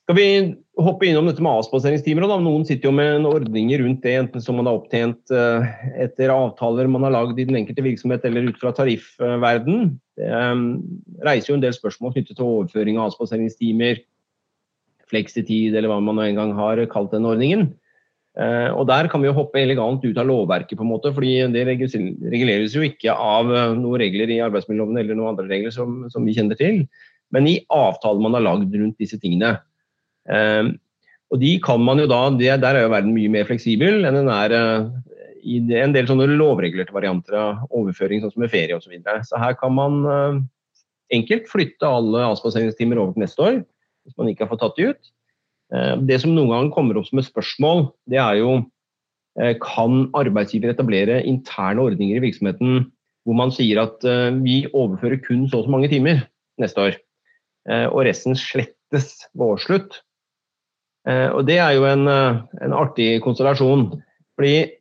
[0.04, 2.26] Skal vi hoppe innom dette med avspaseringstimer?
[2.28, 5.70] Noen sitter jo med ordninger rundt det, enten som man har opptjent eh,
[6.04, 9.94] etter avtaler man har lagd i den enkelte virksomhet eller ut fra tariffverden.
[10.20, 10.66] Det eh,
[11.24, 14.04] reiser jo en del spørsmål knyttet til overføring av avspaseringstimer,
[15.08, 17.70] fleksitid eller hva man en gang har kalt den ordningen.
[18.36, 21.38] Eh, og Der kan vi jo hoppe elegant ut av lovverket, på en måte, fordi
[21.56, 23.48] det reguleres jo ikke av
[23.80, 26.90] noen regler i arbeidsmiljøloven eller noen andre regler som, som vi kjenner til,
[27.32, 29.62] men i avtalen man har lagd rundt disse tingene.
[30.32, 30.76] Ehm,
[31.34, 34.30] og de kan man jo da, Der er jo verden mye mer fleksibel enn den
[34.32, 34.90] er eh,
[35.44, 38.86] i en del sånne lovregulerte varianter av overføring, sånn som med ferie osv.
[38.88, 39.24] Så, videre.
[39.28, 40.38] så her kan man eh,
[41.20, 43.58] enkelt flytte alle avspaseringstimer over til neste år,
[44.06, 45.12] hvis man ikke har fått tatt de ut.
[45.74, 48.56] Ehm, det som noen ganger kommer opp som et spørsmål, det er jo
[49.42, 52.86] eh, kan arbeidsgiver etablere interne ordninger i virksomheten
[53.24, 54.04] hvor man sier at
[54.44, 56.26] vi overfører kun så og så mange timer
[56.60, 56.98] neste år,
[57.96, 59.96] og resten slettes ved årsslutt.
[61.08, 64.02] Eh, og Det er jo en, eh, en artig konstellasjon.
[64.38, 64.72] Fordi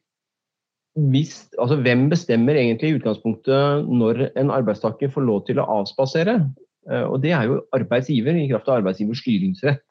[0.93, 6.53] hvis, altså Hvem bestemmer egentlig i utgangspunktet når en arbeidstaker får lov til å avspasere?
[6.91, 9.83] Eh, og Det er jo arbeidsgiver i kraft av arbeidsgivers styringsrett.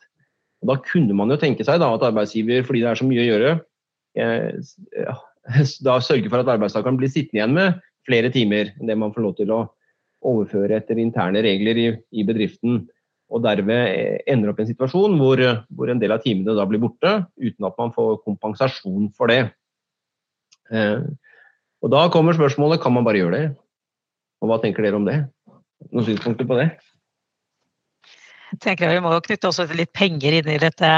[0.61, 3.23] Og Da kunne man jo tenke seg da at arbeidsgiver, fordi det er så mye
[3.23, 3.61] å gjøre,
[5.87, 9.23] da sørger for at arbeidstakeren blir sittende igjen med flere timer enn det man får
[9.23, 9.61] lov til å
[10.21, 12.83] overføre etter interne regler i, i bedriften
[13.31, 15.41] og derved ender opp i en situasjon hvor,
[15.71, 19.45] hvor, en del av timene da blir borte, uten at man får kompensasjon for det.
[20.71, 21.03] Eh,
[21.81, 23.45] og Da kommer spørsmålet kan man bare gjøre det.
[24.41, 25.21] Og Hva tenker dere om det?
[25.91, 26.69] Noen synspunkter på det?
[28.51, 30.91] Jeg tenker Vi må jo knytte også litt penger inn i dette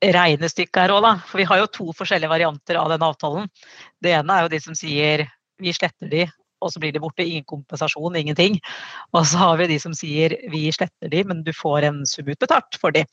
[0.00, 1.14] regnestykket her òg, da.
[1.26, 3.50] For vi har jo to forskjellige varianter av den avtalen.
[3.98, 5.26] Det ene er jo de som sier
[5.60, 6.28] vi sletter de
[6.60, 7.26] og så blir de borte.
[7.26, 8.58] Ingen kompensasjon, ingenting.
[9.16, 12.28] Og så har vi de som sier vi sletter de, men du får en sum
[12.30, 13.04] utbetalt for de.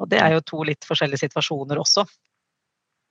[0.00, 2.06] Og det er jo to litt forskjellige situasjoner også.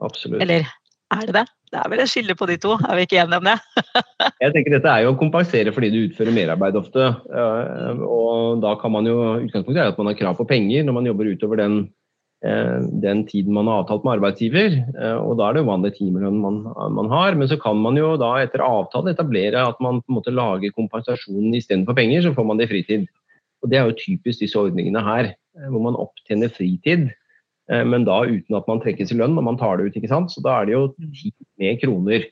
[0.01, 0.41] Absolutt.
[0.41, 0.65] Eller
[1.11, 1.47] er det det?
[1.71, 3.55] Det er vel et skille på de to, er vi ikke enige om det?
[4.43, 7.07] jeg tenker Dette er jo å kompensere fordi du utfører merarbeid ofte.
[8.03, 11.07] Og da kan man jo utgangspunktet er at man har krav på penger når man
[11.07, 11.77] jobber utover den
[12.41, 14.73] den tiden man har avtalt med arbeidsgiver.
[14.97, 16.63] Eh, og Da er det vanlig timelønn man,
[16.95, 17.35] man, har.
[17.37, 20.73] Men så kan man jo da etter avtale etablere at man på en måte lager
[20.73, 23.07] kompensasjonen istedenfor penger, så får man det i fritid.
[23.61, 27.11] Og Det er jo typisk disse ordningene her, eh, hvor man opptjener fritid.
[27.71, 29.95] Men da uten at man trekkes i lønn når man tar det ut.
[29.95, 30.31] ikke sant?
[30.33, 32.25] Så da er det jo ti med kroner.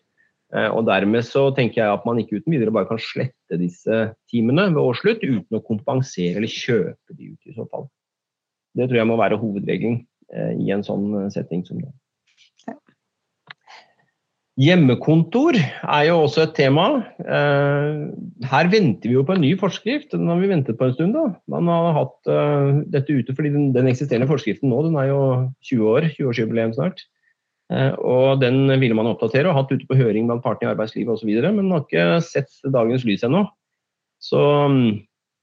[0.49, 3.99] Eh, og Dermed så tenker jeg at man ikke uten videre bare kan slette disse
[4.31, 7.85] timene ved årsslutt uten å kompensere eller kjøpe de ut i så fall.
[8.79, 11.91] Det tror jeg må være hovedregelen eh, i en sånn setting som det.
[14.59, 16.85] Hjemmekontor er jo også et tema.
[17.23, 20.11] Her venter vi jo på en ny forskrift.
[20.11, 21.15] Den har vi ventet på en stund.
[21.15, 21.29] da.
[21.47, 22.31] Man har hatt
[22.91, 25.21] dette ute fordi den, den eksisterende forskriften nå den er jo
[25.69, 27.05] 20 år, 20-årsjubileum snart.
[27.69, 31.13] Eh, og Den ville man oppdatere og hatt ute på høring blant partene i arbeidslivet
[31.13, 33.45] osv., men man har ikke sett dagens lys ennå.
[34.19, 34.39] Så
[34.73, 34.87] mm,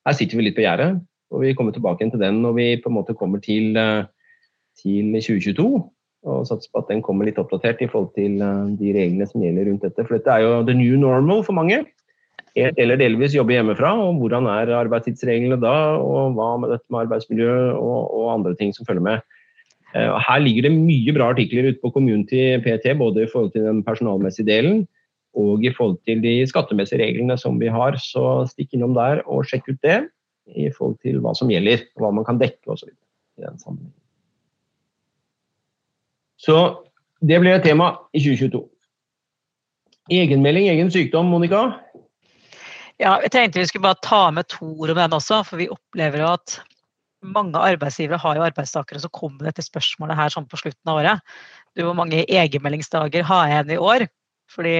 [0.09, 0.99] her sitter vi litt på gjerdet,
[1.37, 4.09] og vi kommer tilbake til den når vi på en måte kommer til, eh,
[4.81, 5.69] til 2022.
[6.27, 9.45] Og satser på at den kommer litt oppdatert i forhold til eh, de reglene som
[9.45, 10.07] gjelder rundt dette.
[10.07, 11.85] For dette er jo the new normal for mange.
[12.57, 13.93] Helt eller delvis jobbe hjemmefra.
[14.01, 18.73] Og hvordan er arbeidstidsreglene da, og hva med dette med arbeidsmiljø og, og andre ting
[18.75, 19.37] som følger med.
[19.95, 23.69] Eh, her ligger det mye bra artikler ute på Community PT, både i forhold til
[23.69, 24.87] den personalmessige delen
[25.37, 27.99] og i forhold til de skattemessige reglene som vi har.
[28.01, 30.07] Så stikk innom der og sjekk ut det
[30.55, 32.93] i forhold til hva som gjelder, hva man kan dekke osv.
[36.41, 36.57] Så
[37.25, 38.63] det blir et tema i 2022.
[40.17, 41.65] Egenmelding, egen sykdom, Monica?
[43.03, 45.69] Ja, jeg tenkte vi skulle bare ta med to ord om den også, for vi
[45.73, 46.61] opplever at
[47.27, 51.01] mange arbeidsgivere har jo arbeidstakere som kommer med dette spørsmålet her sånn på slutten av
[51.01, 51.35] året.
[51.75, 54.07] Du, hvor mange egenmeldingsdager har jeg igjen i år?
[54.53, 54.77] Fordi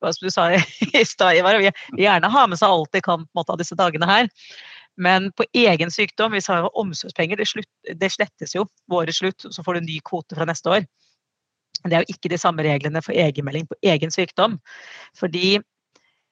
[0.00, 3.24] som du sa i stad, Ivar, vi vil gjerne ha med seg alt de kan
[3.24, 4.30] på en måte, av disse dagene her.
[5.00, 9.48] Men på egen sykdom, hvis vi har omsorgspenger, det, slutt, det slettes jo årets slutt,
[9.48, 10.86] så får du ny kvote fra neste år.
[11.86, 14.58] Det er jo ikke de samme reglene for egenmelding på egen sykdom.
[15.16, 15.58] Fordi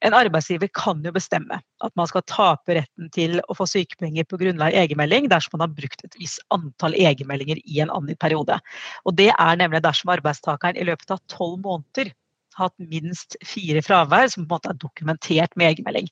[0.05, 4.39] en arbeidsgiver kan jo bestemme at man skal tape retten til å få sykepenger på
[4.39, 8.61] grunnlag av egenmelding dersom man har brukt et visst antall egenmeldinger i en annen periode.
[9.09, 12.13] Og Det er nemlig dersom arbeidstakeren i løpet av tolv måneder
[12.59, 16.11] hatt minst fire fravær som på en måte er dokumentert med egenmelding.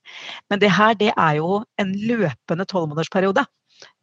[0.50, 3.46] Men det her det er jo en løpende tolvmånedersperiode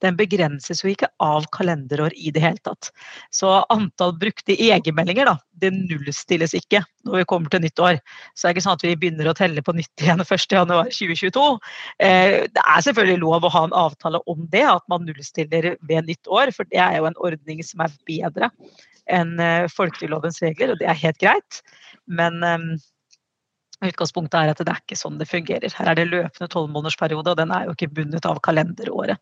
[0.03, 2.89] den begrenses jo ikke av kalenderår i det hele tatt.
[3.33, 7.99] Så antall brukte egenmeldinger, da, det nullstilles ikke når vi kommer til nytt år.
[8.33, 11.45] Så det er ikke sånn at vi begynner å telle på nytt igjen 1.1.2022.
[12.03, 16.09] Eh, det er selvfølgelig lov å ha en avtale om det, at man nullstiller ved
[16.09, 16.53] nytt år.
[16.55, 18.51] For det er jo en ordning som er bedre
[19.13, 21.61] enn eh, folketrygdlovens regler, og det er helt greit.
[22.07, 22.67] Men um,
[23.83, 25.73] Utgangspunktet er at det er ikke sånn det fungerer.
[25.75, 29.19] Her er det løpende tolvmånedersperiode, og den er jo ikke bundet av kalenderåret.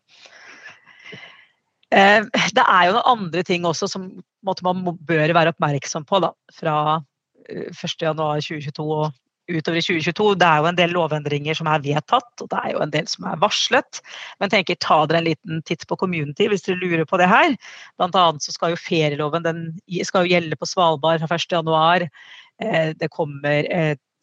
[1.92, 2.24] Uh,
[2.56, 4.06] det er jo noen andre ting også som
[4.42, 6.76] man bør være oppmerksom på da, fra
[7.50, 9.10] 1.1.2022 eh, og
[9.50, 10.34] utover i 2022.
[10.40, 13.08] Det er jo en del lovendringer som er vedtatt, og det er jo en del
[13.10, 14.02] som er varslet.
[14.42, 17.56] Men tenker ta dere en liten titt på community hvis dere lurer på det her.
[18.00, 19.66] Blant annet så skal jo ferieloven den
[20.06, 22.08] skal jo gjelde på Svalbard fra 1.1.
[22.62, 23.68] Eh, det kommer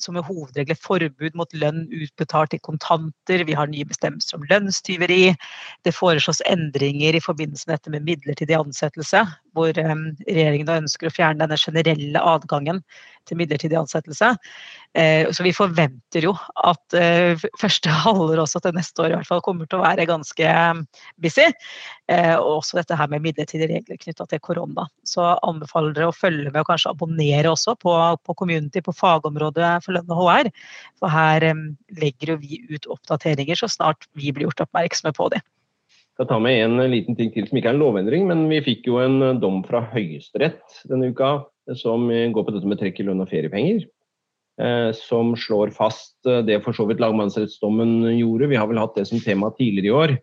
[0.04, 3.44] som er hovedregel forbud mot lønn utbetalt i kontanter.
[3.48, 5.34] Vi har nye bestemmelser om lønnstyveri.
[5.86, 9.26] Det foreslås endringer i forbindelse med dette med midlertidig ansettelse,
[9.60, 12.84] hvor um, regjeringen ønsker å fjerne denne generelle adgangen
[13.30, 14.32] til midlertidig ansettelse.
[14.98, 16.32] Eh, så vi forventer jo
[16.66, 20.08] at eh, første halvår også til neste år i hvert fall kommer til å være
[20.10, 20.80] ganske eh,
[21.22, 21.46] busy.
[22.10, 24.88] Eh, og også dette her med midlertidige regler knytta til korona.
[25.06, 27.94] Så anbefaler dere å følge med og kanskje abonnere også på,
[28.26, 30.50] på Community på fagområdet for lønn og HR.
[30.98, 31.46] For her
[32.00, 35.42] legger legger vi ut oppdateringer så snart vi blir gjort oppmerksomme på det.
[36.20, 38.90] Skal ta med en liten ting til som ikke er en lovendring, men vi fikk
[38.92, 41.46] jo en dom fra Høyesterett denne uka
[41.80, 43.86] som går på dette med trekk i lønn og feriepenger.
[44.60, 48.50] Eh, som slår fast eh, det for så vidt lagmannsrettsdommen gjorde.
[48.52, 50.16] Vi har vel hatt det som tema tidligere i år.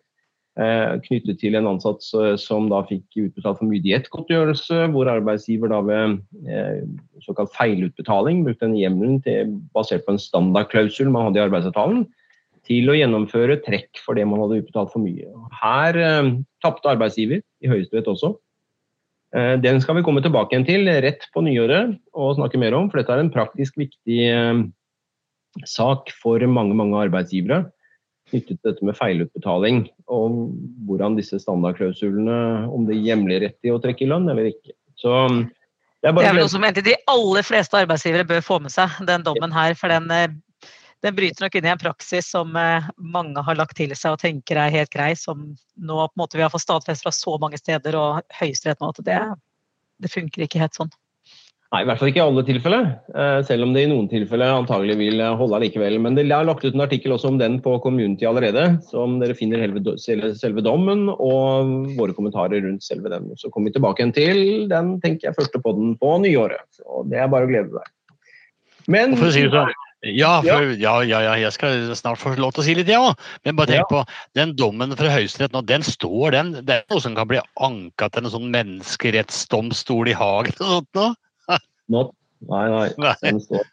[0.61, 2.05] Eh, knyttet til en ansatt
[2.41, 6.19] som da fikk utbetalt for mye diettgodtgjørelse, hvor arbeidsgiver da ved
[7.25, 9.19] såkalt feilutbetaling brukte en hjemmelen
[9.73, 12.05] basert på en standardklausul man hadde i arbeidsavtalen,
[12.67, 15.31] til å gjennomføre trekk for det man hadde utbetalt for mye.
[15.61, 15.97] Her
[16.63, 18.35] tapte arbeidsgiver i Høyesterett også.
[19.35, 22.87] Eh, den skal vi komme tilbake igjen til rett på nyåret og snakke mer om,
[22.89, 24.61] for dette er en praktisk viktig eh,
[25.67, 27.65] sak for mange mange arbeidsgivere
[28.27, 30.33] knyttet til dette med feilutbetaling og
[30.87, 34.75] hvordan disse standardklausulene, om det hjemler rett til å trekke i lønn eller ikke.
[34.99, 35.13] Så
[36.03, 38.73] det er, bare det er vel noe som de aller fleste arbeidsgivere bør få med
[38.73, 39.75] seg, den dommen her.
[39.79, 40.27] For den eh,
[41.05, 44.21] den bryter nok inn i en praksis som eh, mange har lagt til seg og
[44.21, 47.37] tenker er helt grei, som nå på en måte vi har fått stadfest fra så
[47.41, 49.19] mange steder og Høyesterett nå at det,
[50.01, 50.93] det funker ikke helt sånn.
[51.67, 52.85] Nei, i hvert fall ikke i alle tilfeller.
[53.11, 55.97] Eh, selv om det i noen tilfeller antagelig vil holde likevel.
[55.99, 59.35] Men det er lagt ut en artikkel også om den på Community allerede, som dere
[59.35, 63.33] finner selve dommen og våre kommentarer rundt selve den.
[63.35, 64.39] Så kommer vi tilbake igjen til
[64.71, 66.69] den tenker jeg første podden på nyåret.
[66.87, 67.91] Og det er bare å glede deg.
[68.87, 72.35] Men for å si det sånn, ja, for, ja, ja, ja, jeg skal snart få
[72.37, 73.23] lov til å si litt, jeg ja, òg.
[73.47, 74.03] Men bare tenk på
[74.37, 76.51] den dommen fra Høyesterett nå, den står, den.
[76.67, 80.99] Det er noe som kan bli anka til en sånn menneskerettsdomstol i Hagen og sånt
[80.99, 81.07] nå.
[81.95, 82.05] nå
[82.45, 82.89] Nei, nei.
[83.01, 83.15] Nei.
[83.23, 83.63] Den står.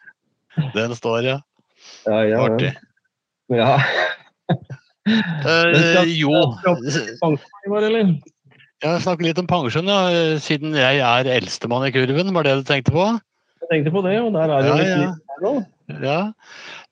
[0.73, 1.37] Den står, ja.
[2.09, 2.73] Ja, ja, Artig.
[3.53, 3.75] ja.
[5.05, 6.33] Skal- jo,
[8.81, 10.01] Ja, snakke litt om pensjon, ja.
[10.41, 13.05] Siden jeg er eldstemann i kurven, var det du tenkte på?
[13.65, 14.99] Jeg tenkte på det, og der er det jo litt ja.
[15.05, 15.55] litt her nå.
[15.89, 16.33] Ja.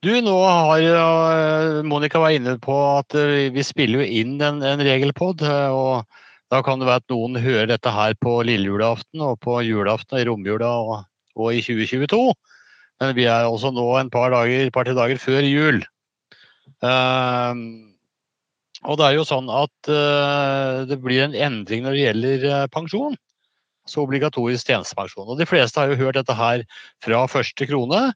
[0.04, 4.60] Du, nå har jo Monica var inne på at eh, vi spiller jo inn en,
[4.60, 5.40] en regelpod.
[5.46, 6.04] eh, Og
[6.52, 10.20] da kan det være at noen hører dette her på lille julaften og på julaften
[10.20, 11.06] i romjula og,
[11.40, 12.20] og i 2022.
[13.00, 15.80] Men vi er også nå en par dager, par dager før jul.
[16.84, 17.94] Um,
[18.84, 22.68] og det er jo sånn at uh, det blir en endring når det gjelder uh,
[22.74, 23.16] pensjon.
[23.88, 25.26] Så obligatorisk tjenestepensjon.
[25.32, 26.62] Og de fleste har jo hørt dette her
[27.02, 28.10] fra første krone.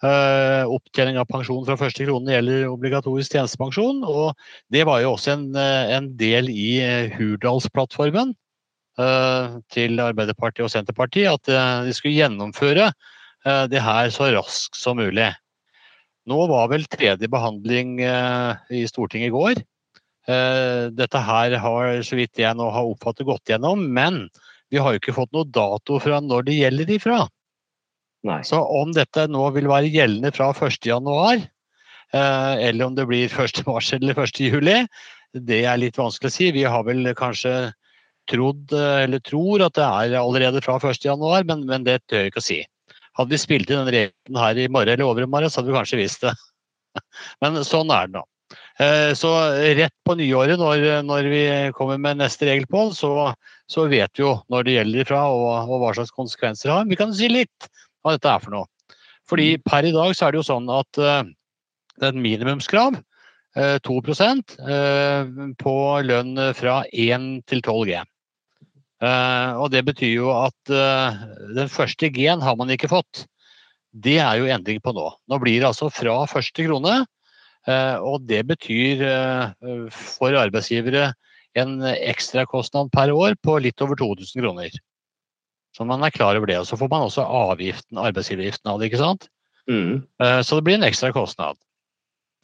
[0.00, 4.00] Eh, opptjening av pensjon fra første krone gjelder obligatorisk tjenestepensjon.
[4.08, 4.32] Og
[4.72, 8.32] det var jo også en, eh, en del i eh, Hurdalsplattformen
[9.00, 12.92] uh, til Arbeiderpartiet og Senterpartiet, at uh, de skulle gjennomføre
[13.40, 15.30] det her så raskt som mulig.
[16.28, 19.62] Nå var vel tredje behandling eh, i Stortinget i går.
[20.92, 24.26] Dette her har, så vidt jeg nå har oppfattet, gått gjennom, men
[24.68, 27.22] vi har jo ikke fått noe dato fra når det gjelder ifra.
[28.28, 28.40] Nei.
[28.44, 31.46] Så om dette nå vil være gjeldende fra 1.1,
[32.12, 33.62] eh, eller om det blir 1.
[33.70, 34.42] mars eller 1.
[34.44, 34.80] juli,
[35.32, 36.50] det er litt vanskelig å si.
[36.56, 37.54] Vi har vel kanskje
[38.30, 42.34] trodd, eh, eller tror at det er allerede fra 1.1, men, men det tør jeg
[42.34, 42.60] ikke å si.
[43.18, 46.02] Hadde vi spilt inn den regelen her i morgen eller overmorgen, så hadde vi kanskje
[46.02, 46.34] visst det.
[47.42, 48.22] Men sånn er det nå.
[48.82, 49.30] Eh, Så
[49.78, 51.42] rett på nyåret, når, når vi
[51.76, 53.32] kommer med neste regel på, så,
[53.70, 56.88] så vet vi jo når det gjelder ifra og, og hva slags konsekvenser det har.
[56.90, 57.70] Vi kan si litt
[58.02, 58.96] hva dette er for noe.
[59.30, 61.22] Fordi per i dag så er det jo sånn at eh,
[62.00, 62.96] det er et minimumskrav,
[63.56, 68.00] eh, 2 eh, på lønn fra 1 til 12 G.
[69.00, 71.20] Eh, og det betyr jo at eh,
[71.56, 73.24] den første G-en har man ikke fått.
[73.90, 75.06] Det er jo endring på nå.
[75.28, 77.00] Nå blir det altså fra første krone,
[77.66, 81.12] eh, og det betyr eh, for arbeidsgivere
[81.58, 84.76] en ekstrakostnad per år på litt over 2000 kroner.
[85.80, 86.58] Så man er klar over det.
[86.60, 89.30] Og så får man også avgiften, arbeidsgiveravgiften av det, ikke sant.
[89.64, 90.02] Mm.
[90.20, 91.56] Eh, Så det blir en ekstra kostnad.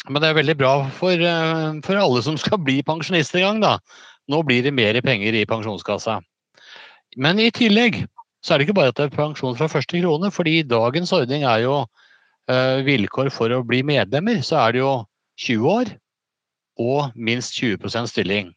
[0.08, 3.60] Men det er veldig bra for, eh, for alle som skal bli pensjonister en gang,
[3.60, 3.78] da.
[4.32, 6.22] Nå blir det mer penger i pensjonskassa.
[7.18, 8.06] Men i tillegg
[8.40, 11.44] så er det ikke bare at det er pensjon fra første krone, fordi dagens ordning
[11.44, 11.84] er jo
[12.48, 14.40] eh, vilkår for å bli medlemmer.
[14.40, 15.04] Så er det jo
[15.36, 15.92] 20 år
[16.80, 18.55] og minst 20% stilling.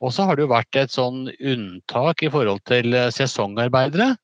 [0.00, 4.14] Og så har det jo vært et sånn unntak i forhold til eh, sesongarbeidere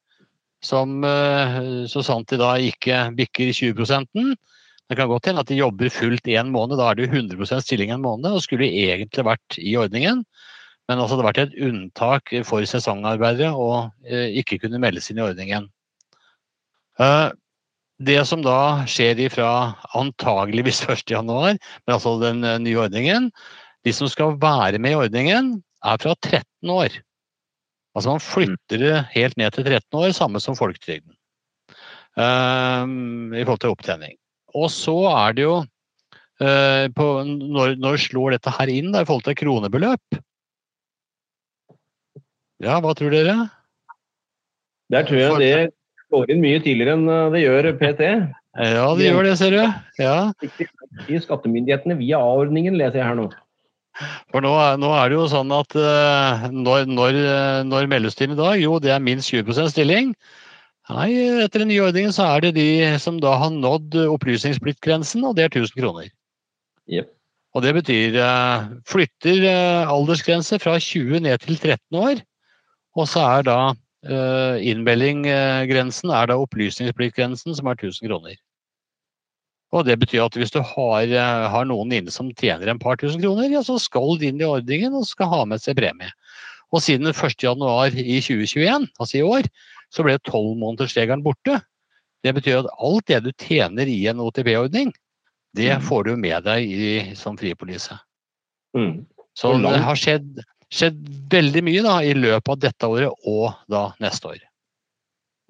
[0.65, 4.09] som eh, så sant de da ikke bikker 20%
[4.91, 7.63] Det kan godt hende at de jobber fullt én måned, da er det jo 100%
[7.65, 10.25] stilling en måned, og skulle egentlig vært i ordningen.
[10.91, 13.69] Men altså det har vært et unntak for sesongarbeidere å
[14.03, 15.69] eh, ikke kunne meldes inn i ordningen.
[16.99, 17.29] Eh,
[18.01, 23.31] det som da skjer ifra antageligvis 1.1, men altså den eh, nye ordningen
[23.87, 26.99] De som skal være med i ordningen, er fra 13 år.
[27.97, 31.15] Altså man flytter det helt ned til 13 år, samme som folketrygden.
[32.19, 34.17] Um, I forhold til opptjening.
[34.55, 39.09] Og så er det jo uh, på, når, når slår dette her inn da, i
[39.09, 40.21] forhold til kronebeløp?
[42.61, 43.37] Ja, hva tror dere?
[44.93, 45.55] Der tror jeg det
[46.13, 48.11] går inn mye tidligere enn uh, det gjør PT.
[48.59, 49.63] Ja, det gjør det, ser du.
[50.03, 50.17] Ja,
[51.07, 53.31] I skattemyndighetene via A-ordningen, leser jeg her nå.
[54.31, 58.29] For nå, nå er det jo sånn at eh, når, når, eh, når meldes det
[58.29, 58.61] inn i dag?
[58.63, 60.13] Jo, det er minst 20% stilling.
[60.91, 61.09] Nei,
[61.43, 62.69] etter den nye ordningen så er det de
[63.03, 66.09] som da har nådd opplysningspliktgrensen, og det er 1000 kroner.
[66.91, 67.11] Yep.
[67.59, 69.47] Og det betyr eh, flytter
[69.91, 72.23] aldersgrense fra 20 ned til 13 år,
[72.99, 73.61] og så er da
[74.01, 78.39] innmeldinggrensen er da opplysningspliktgrensen, som er 1000 kroner.
[79.71, 82.97] Og det betyr at hvis du har, eh, har noen inne som tjener en par
[82.99, 86.11] tusen kroner, ja, så skal de inn i ordningen og skal ha med seg premie.
[86.75, 87.37] Og siden 1.
[87.43, 89.47] januar i 2021, altså i år,
[89.91, 91.61] så ble 12-månedersregelen borte.
[92.23, 94.93] Det betyr at alt det du tjener i en OTP-ordning,
[95.55, 95.83] det Mhm.
[95.83, 97.99] får du med deg i, som fripolise.
[98.77, 99.07] Mm.
[99.35, 103.93] Så det har skjedd, skjedd veldig mye da, i løpet av dette året og da
[104.01, 104.39] neste år.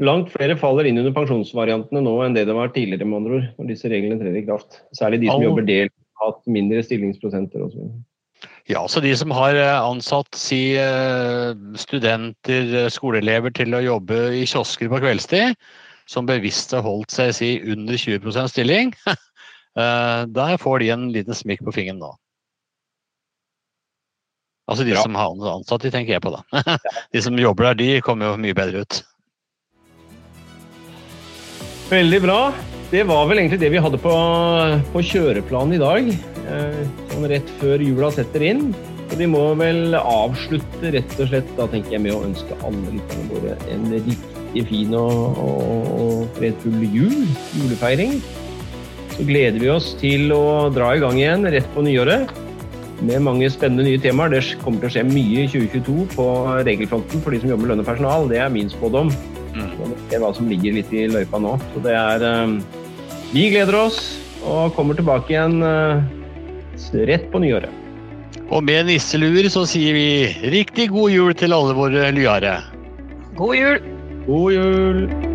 [0.00, 3.48] Langt flere faller inn under pensjonsvariantene nå enn det det var tidligere, med andre ord,
[3.58, 4.78] når disse reglene trer i kraft.
[4.96, 5.90] Særlig de som All- jobber del,
[6.22, 7.90] hatt mindre stillingsprosenter osv.
[8.70, 14.20] Ja, så de som har eh, ansatt si eh, studenter, eh, skoleelever til å jobbe
[14.38, 15.58] i kiosker på kveldstid,
[16.08, 18.94] som bevisst har holdt seg si, under 20% stilling,
[19.76, 22.10] der får de en liten smikk på fingeren nå.
[24.70, 25.04] Altså de Bra.
[25.04, 26.42] som har ansatt, de tenker jeg på da.
[27.14, 29.00] De som jobber der, de kommer jo mye bedre ut.
[31.90, 32.52] Veldig bra.
[32.90, 34.10] Det var vel egentlig det vi hadde på,
[34.92, 36.10] på kjøreplanen i dag.
[36.46, 38.68] Eh, sånn rett før jula setter inn.
[39.08, 42.92] Og vi må vel avslutte rett og slett da tenker jeg med å ønske alle
[42.94, 47.26] lytterne våre en riktig fin og, og, og fredfull jul.
[47.58, 48.14] Julefeiring.
[49.16, 52.30] Så gleder vi oss til å dra i gang igjen rett på nyåret.
[53.02, 54.30] Med mange spennende nye temaer.
[54.36, 56.30] Det kommer til å skje mye i 2022 på
[56.70, 58.30] regelfronten for de som jobber med lønn og personal.
[58.30, 59.10] Det er min spådom.
[59.54, 59.68] Mm.
[59.76, 61.56] Så vi ser hva som ligger litt i løypa nå.
[61.74, 62.56] Så det er eh,
[63.34, 64.00] Vi gleder oss
[64.40, 66.02] og kommer tilbake igjen eh,
[67.10, 67.70] rett på nyåret.
[68.50, 70.06] Og med nisseluer så sier vi
[70.50, 72.58] riktig god jul til alle våre lyare.
[73.38, 73.82] God jul!
[74.26, 75.29] God jul!